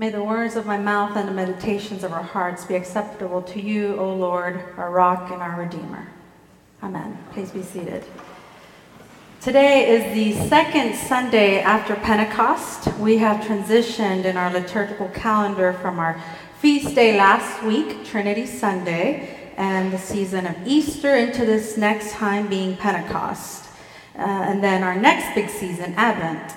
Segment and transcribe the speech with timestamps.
[0.00, 3.60] May the words of my mouth and the meditations of our hearts be acceptable to
[3.60, 6.06] you, O Lord, our rock and our redeemer.
[6.84, 7.18] Amen.
[7.32, 8.04] Please be seated.
[9.40, 12.96] Today is the second Sunday after Pentecost.
[12.98, 16.22] We have transitioned in our liturgical calendar from our
[16.60, 22.46] feast day last week, Trinity Sunday, and the season of Easter into this next time
[22.46, 23.64] being Pentecost.
[24.16, 26.52] Uh, and then our next big season, Advent.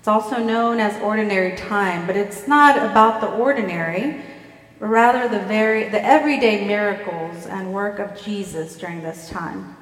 [0.00, 4.22] It's also known as ordinary time, but it's not about the ordinary,
[4.78, 9.76] but rather the very the everyday miracles and work of Jesus during this time.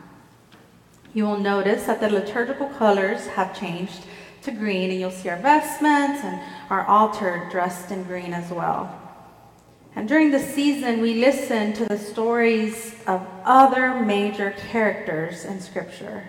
[1.14, 4.06] You will notice that the liturgical colors have changed
[4.42, 8.92] to green, and you'll see our vestments and our altar dressed in green as well.
[9.94, 16.24] And during the season, we listen to the stories of other major characters in Scripture.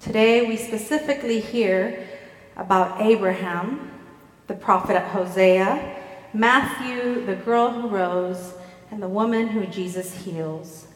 [0.00, 2.08] Today, we specifically hear
[2.56, 3.90] about Abraham,
[4.46, 5.96] the prophet Hosea,
[6.32, 8.54] Matthew, the girl who rose,
[8.90, 10.86] and the woman who Jesus heals.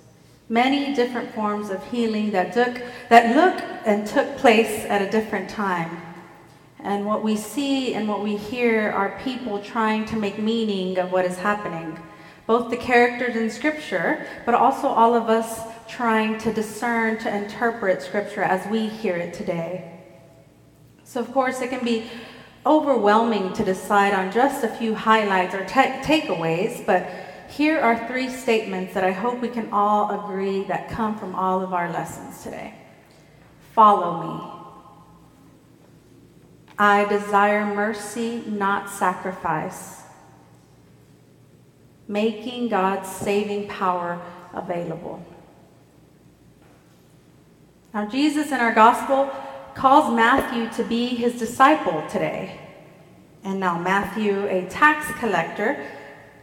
[0.48, 5.50] Many different forms of healing that took that look and took place at a different
[5.50, 6.00] time.
[6.80, 11.12] And what we see and what we hear are people trying to make meaning of
[11.12, 11.98] what is happening.
[12.46, 18.00] Both the characters in Scripture, but also all of us trying to discern, to interpret
[18.00, 19.97] Scripture as we hear it today.
[21.08, 22.04] So, of course, it can be
[22.66, 27.08] overwhelming to decide on just a few highlights or ta- takeaways, but
[27.48, 31.62] here are three statements that I hope we can all agree that come from all
[31.62, 32.74] of our lessons today.
[33.72, 34.52] Follow me.
[36.78, 40.02] I desire mercy, not sacrifice.
[42.06, 44.20] Making God's saving power
[44.52, 45.24] available.
[47.94, 49.32] Now, Jesus in our gospel
[49.78, 52.58] calls Matthew to be his disciple today.
[53.44, 55.86] And now Matthew, a tax collector,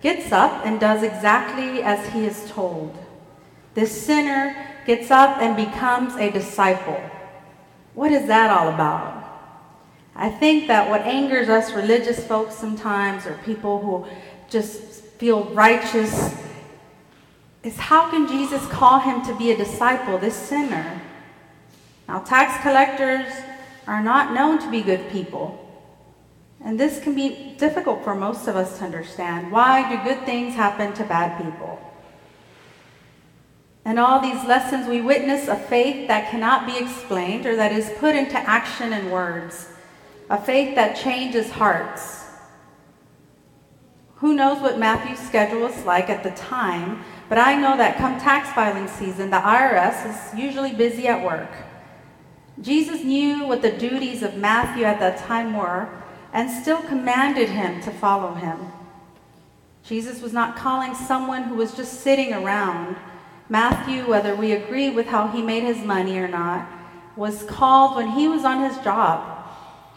[0.01, 2.97] gets up and does exactly as he is told.
[3.74, 6.97] This sinner gets up and becomes a disciple.
[7.94, 9.24] What is that all about?
[10.16, 14.06] I think that what angers us religious folks sometimes, or people who
[14.50, 14.79] just
[15.19, 16.34] feel righteous,
[17.63, 21.01] is how can Jesus call him to be a disciple, this sinner?
[22.08, 23.32] Now, tax collectors
[23.88, 25.62] are not known to be good people.
[26.64, 29.52] And this can be difficult for most of us to understand.
[29.52, 31.80] Why do good things happen to bad people?
[33.86, 37.92] And all these lessons, we witness a faith that cannot be explained or that is
[38.00, 39.70] put into action in words,
[40.28, 42.24] a faith that changes hearts.
[44.16, 48.20] Who knows what Matthew's schedule was like at the time, but I know that come
[48.20, 51.52] tax filing season, the IRS is usually busy at work.
[52.62, 55.90] Jesus knew what the duties of Matthew at that time were
[56.32, 58.72] and still commanded him to follow him.
[59.84, 62.96] Jesus was not calling someone who was just sitting around.
[63.50, 66.68] Matthew, whether we agree with how he made his money or not,
[67.16, 69.48] was called when he was on his job.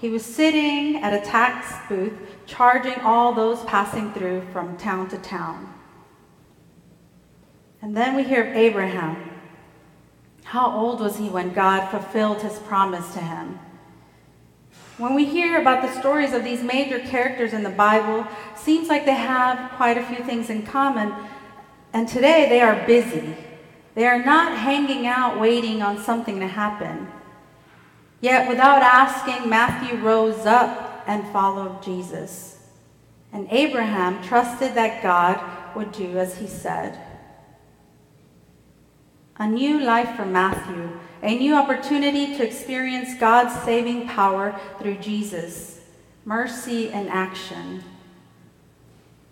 [0.00, 2.12] He was sitting at a tax booth
[2.46, 5.74] charging all those passing through from town to town.
[7.82, 9.27] And then we hear of Abraham.
[10.48, 13.58] How old was he when God fulfilled his promise to him?
[14.96, 18.26] When we hear about the stories of these major characters in the Bible,
[18.56, 21.12] seems like they have quite a few things in common.
[21.92, 23.36] And today they are busy.
[23.94, 27.12] They are not hanging out waiting on something to happen.
[28.22, 32.58] Yet without asking, Matthew rose up and followed Jesus.
[33.34, 36.98] And Abraham trusted that God would do as he said
[39.38, 45.80] a new life for Matthew, a new opportunity to experience God's saving power through Jesus,
[46.24, 47.84] mercy and action.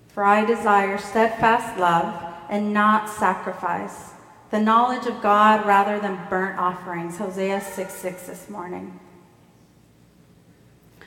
[0.09, 4.13] For I desire steadfast love and not sacrifice,
[4.51, 7.19] the knowledge of God rather than burnt offerings.
[7.19, 9.01] Hosea 6 6 this morning.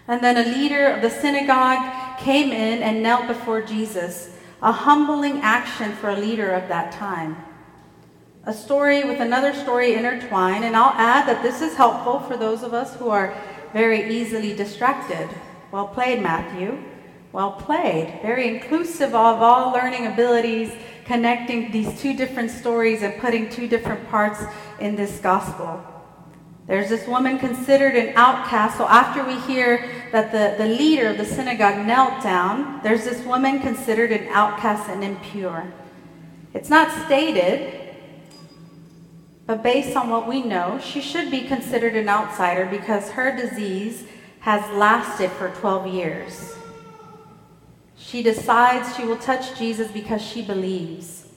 [0.08, 5.40] And then a leader of the synagogue came in and knelt before Jesus, a humbling
[5.42, 7.38] action for a leader of that time
[8.46, 12.64] a story with another story intertwined, and I'll add that this is helpful for those
[12.64, 13.36] of us who are
[13.74, 15.30] very easily distracted.
[15.72, 16.82] Well played, Matthew.
[17.32, 18.20] Well played.
[18.22, 20.72] Very inclusive of all learning abilities,
[21.06, 24.42] connecting these two different stories and putting two different parts
[24.80, 25.84] in this gospel.
[26.66, 28.78] There's this woman considered an outcast.
[28.78, 33.24] So after we hear that the, the leader of the synagogue knelt down, there's this
[33.26, 35.72] woman considered an outcast and impure.
[36.54, 37.89] It's not stated,
[39.50, 44.04] but based on what we know, she should be considered an outsider because her disease
[44.42, 46.56] has lasted for 12 years.
[47.98, 51.30] She decides she will touch Jesus because she believes.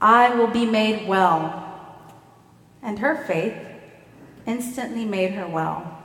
[0.00, 1.70] I will be made well.
[2.80, 3.54] And her faith
[4.46, 6.02] instantly made her well.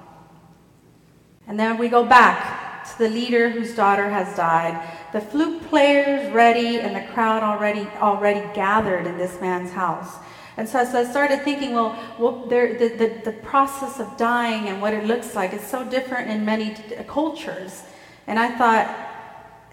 [1.48, 4.86] And then we go back to the leader whose daughter has died.
[5.14, 10.18] The flute players ready and the crowd already already gathered in this man's house.
[10.60, 14.68] And so, so I started thinking, well, well there, the, the, the process of dying
[14.68, 17.84] and what it looks like is so different in many t- cultures.
[18.28, 18.86] And I thought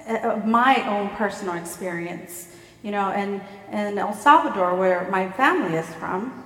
[0.07, 2.55] uh, my own personal experience,
[2.85, 3.41] you know, and
[3.73, 6.45] in El Salvador, where my family is from,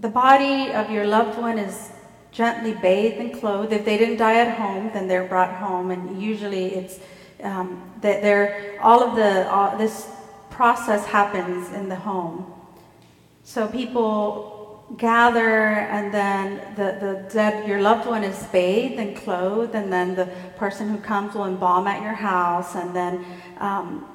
[0.00, 1.90] the body of your loved one is
[2.30, 3.74] gently bathed and clothed.
[3.74, 6.98] If they didn't die at home, then they're brought home, and usually it's
[7.42, 10.08] um, that they're all of the all, this
[10.48, 12.61] process happens in the home.
[13.44, 15.64] So people gather,
[15.96, 20.26] and then the, the dead, your loved one is bathed and clothed, and then the
[20.56, 23.24] person who comes will embalm at your house, and then
[23.58, 24.06] um,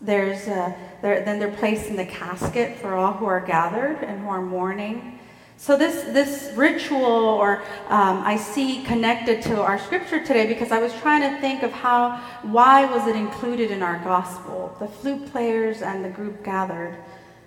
[0.00, 4.20] there's a, they're, then they're placed in the casket for all who are gathered and
[4.20, 5.18] who are mourning.
[5.56, 10.78] So this this ritual, or um, I see connected to our scripture today, because I
[10.78, 14.74] was trying to think of how, why was it included in our gospel?
[14.78, 16.96] The flute players and the group gathered.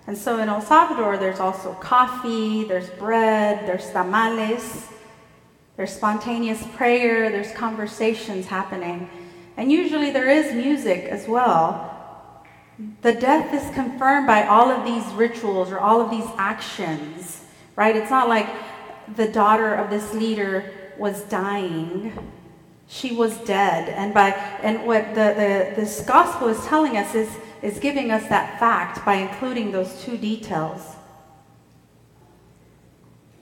[0.06, 4.88] And so in El Salvador, there's also coffee, there's bread, there's tamales,
[5.76, 9.08] there's spontaneous prayer, there's conversations happening.
[9.56, 11.90] And usually there is music as well.
[13.02, 17.42] The death is confirmed by all of these rituals or all of these actions,
[17.76, 17.96] right?
[17.96, 18.48] It's not like
[19.16, 22.12] the daughter of this leader was dying.
[22.88, 23.88] She was dead.
[23.88, 24.30] And by
[24.62, 27.30] and what the, the this gospel is telling us is
[27.64, 30.96] is giving us that fact by including those two details.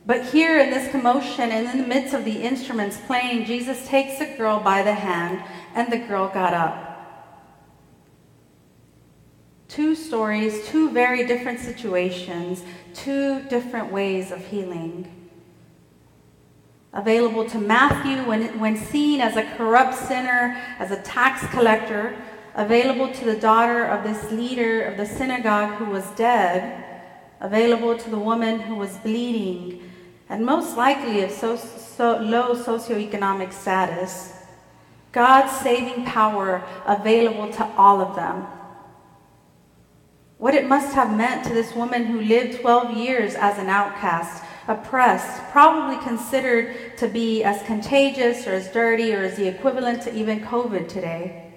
[0.07, 4.21] But here in this commotion and in the midst of the instruments playing, Jesus takes
[4.21, 5.43] the girl by the hand,
[5.75, 6.89] and the girl got up.
[9.67, 12.63] Two stories, two very different situations,
[12.95, 15.11] two different ways of healing.
[16.93, 22.17] Available to Matthew when, when seen as a corrupt sinner, as a tax collector,
[22.55, 26.85] available to the daughter of this leader of the synagogue who was dead,
[27.41, 29.91] available to the woman who was bleeding,
[30.29, 34.33] and most likely of so, so low socioeconomic status.
[35.13, 38.47] God's saving power available to all of them.
[40.39, 44.43] What it must have meant to this woman who lived 12 years as an outcast,
[44.67, 50.15] oppressed, probably considered to be as contagious or as dirty or as the equivalent to
[50.15, 51.52] even COVID today.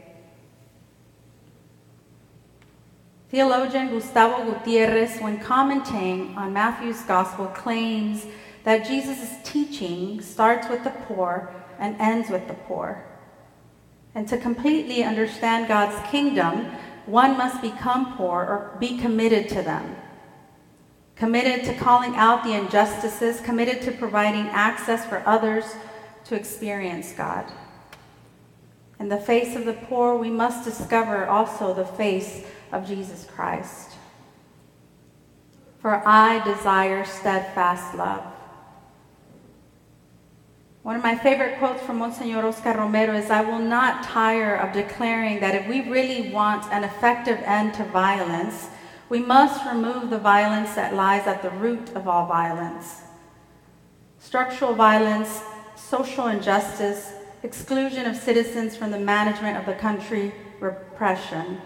[3.29, 8.27] Theologian Gustavo Gutierrez, when commenting on Matthew's gospel, claims
[8.63, 13.03] that Jesus' teaching starts with the poor and ends with the poor.
[14.13, 16.65] And to completely understand God's kingdom,
[17.07, 19.95] one must become poor or be committed to them.
[21.15, 25.65] Committed to calling out the injustices, committed to providing access for others
[26.25, 27.51] to experience God.
[28.99, 32.45] In the face of the poor, we must discover also the face
[32.75, 33.91] of Jesus Christ.
[35.79, 38.23] For I desire steadfast love.
[40.83, 44.73] One of my favorite quotes from Monsignor Oscar Romero is I will not tire of
[44.73, 48.67] declaring that if we really want an effective end to violence,
[49.09, 53.01] we must remove the violence that lies at the root of all violence.
[54.19, 55.41] Structural violence,
[55.75, 61.61] social injustice, exclusion of citizens from the management of the country, repression.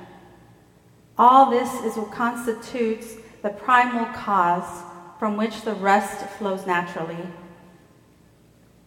[1.19, 4.83] All this is what constitutes the primal cause
[5.19, 7.27] from which the rest flows naturally.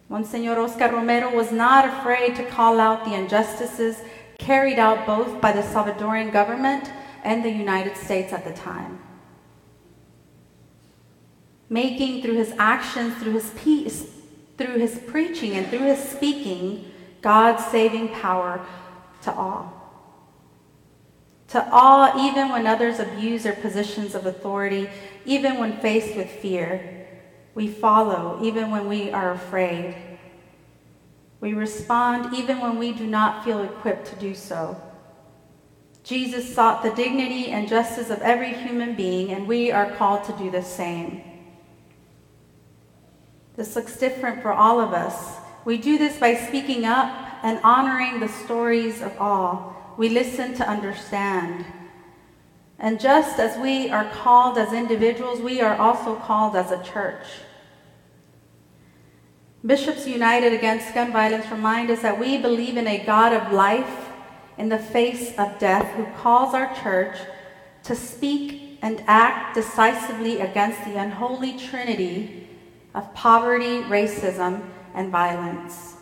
[0.09, 4.01] Monsignor Oscar Romero was not afraid to call out the injustices
[4.39, 6.91] carried out both by the Salvadoran government
[7.23, 8.99] and the United States at the time.
[11.69, 14.07] Making through his actions, through his peace,
[14.57, 18.65] through his preaching, and through his speaking, God's saving power
[19.21, 19.82] to all
[21.53, 24.89] to awe even when others abuse their positions of authority,
[25.23, 27.05] even when faced with fear.
[27.53, 29.95] We follow even when we are afraid.
[31.41, 34.81] We respond even when we do not feel equipped to do so.
[36.03, 40.33] Jesus sought the dignity and justice of every human being, and we are called to
[40.33, 41.21] do the same.
[43.55, 45.35] This looks different for all of us.
[45.65, 50.67] We do this by speaking up and honoring the stories of all we listen to
[50.67, 51.65] understand.
[52.79, 57.25] And just as we are called as individuals, we are also called as a church.
[59.65, 64.09] Bishops United Against Gun Violence remind us that we believe in a God of life,
[64.57, 67.17] in the face of death who calls our church
[67.83, 72.49] to speak and act decisively against the unholy trinity
[72.93, 75.95] of poverty, racism, and violence.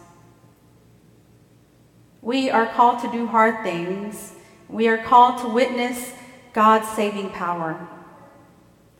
[2.22, 4.34] We are called to do hard things.
[4.70, 6.14] We are called to witness
[6.54, 7.88] God's saving power.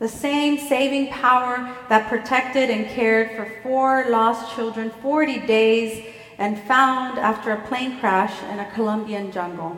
[0.00, 6.04] The same saving power that protected and cared for four lost children 40 days
[6.38, 9.76] and found after a plane crash in a Colombian jungle.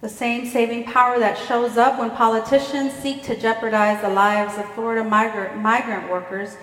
[0.00, 4.64] The same saving power that shows up when politicians seek to jeopardize the lives of
[4.74, 6.56] Florida migrant, migrant workers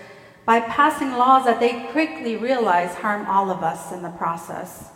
[0.45, 4.89] by passing laws that they quickly realize harm all of us in the process.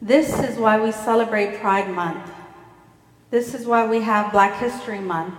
[0.00, 2.30] This is why we celebrate Pride Month.
[3.30, 5.34] This is why we have Black History Month.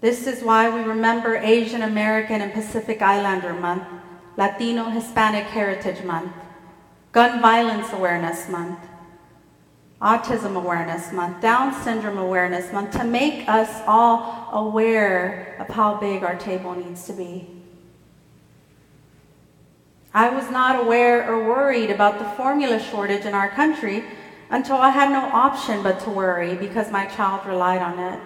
[0.00, 3.82] This is why we remember Asian American and Pacific Islander Month,
[4.36, 6.32] Latino Hispanic Heritage Month,
[7.10, 8.78] Gun Violence Awareness Month,
[10.00, 16.22] Autism Awareness Month, Down Syndrome Awareness Month, to make us all aware of how big
[16.22, 17.61] our table needs to be.
[20.14, 24.04] I was not aware or worried about the formula shortage in our country
[24.50, 28.20] until I had no option but to worry because my child relied on it.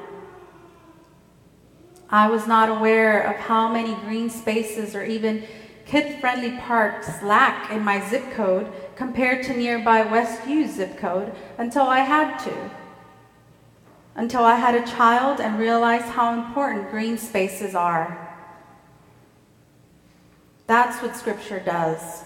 [2.11, 5.45] I was not aware of how many green spaces or even
[5.87, 11.83] kid friendly parks lack in my zip code compared to nearby Westview zip code until
[11.83, 12.71] I had to.
[14.17, 18.26] Until I had a child and realized how important green spaces are.
[20.67, 22.25] That's what Scripture does.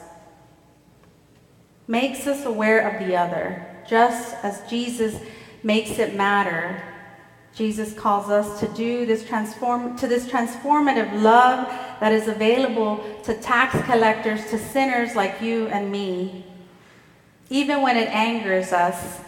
[1.86, 5.20] Makes us aware of the other, just as Jesus
[5.62, 6.82] makes it matter.
[7.54, 11.66] Jesus calls us to do this transform to this transformative love
[11.98, 16.46] that is available to tax collectors, to sinners like you and me.
[17.50, 19.20] Even when it angers us,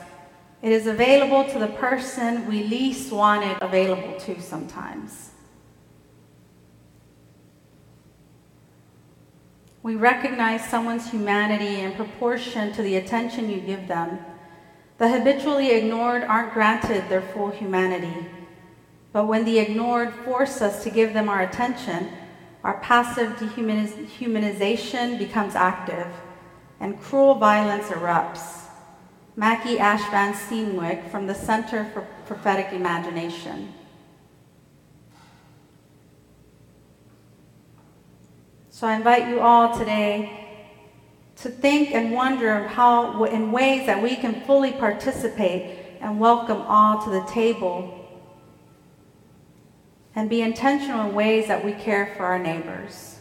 [0.63, 5.32] it is available to the person we least want it available to sometimes.
[9.83, 14.21] We recognize someone's humanity in proportion to the attention you give them.
[14.99, 18.27] The habitually ignored aren't granted their full humanity.
[19.13, 22.11] But when the ignored force us to give them our attention,
[22.63, 26.07] our passive dehumanization becomes active,
[26.79, 28.61] and cruel violence erupts.
[29.35, 33.75] Mackie Ash Van Steenwyk from the Center for Prophetic Imagination.
[38.83, 40.45] So I invite you all today
[41.37, 47.01] to think and wonder how, in ways that we can fully participate and welcome all
[47.05, 48.11] to the table
[50.17, 53.21] and be intentional in ways that we care for our neighbors.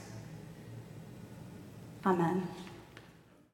[2.07, 2.47] Amen.